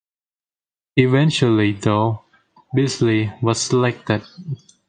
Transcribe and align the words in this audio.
Eventually, 0.95 1.73
though, 1.73 2.23
Bisley 2.73 3.31
was 3.43 3.61
selected. 3.61 4.23